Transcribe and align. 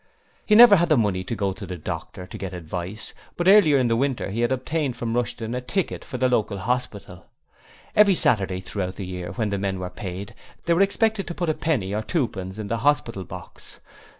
He 0.47 0.55
never 0.55 0.77
had 0.77 0.89
the 0.89 0.97
money 0.97 1.23
to 1.25 1.35
go 1.35 1.53
to 1.53 1.71
a 1.71 1.77
doctor 1.77 2.25
to 2.25 2.37
get 2.39 2.55
advice, 2.55 3.13
but 3.37 3.47
earlier 3.47 3.77
in 3.77 3.87
the 3.87 3.95
winter 3.95 4.31
he 4.31 4.41
had 4.41 4.51
obtained 4.51 4.97
from 4.97 5.15
Rushton 5.15 5.53
a 5.53 5.61
ticket 5.61 6.03
for 6.03 6.17
the 6.17 6.27
local 6.27 6.57
hospital. 6.57 7.27
Every 7.95 8.15
Saturday 8.15 8.61
throughout 8.61 8.95
the 8.95 9.05
year 9.05 9.31
when 9.33 9.51
the 9.51 9.59
men 9.59 9.77
were 9.77 9.91
paid 9.91 10.33
they 10.65 10.73
were 10.73 10.81
expected 10.81 11.27
to 11.27 11.35
put 11.35 11.49
a 11.49 11.53
penny 11.53 11.93
or 11.93 12.01
twopence 12.01 12.57
in 12.57 12.65
the 12.67 12.77
hospital 12.77 13.23
box. 13.25 13.79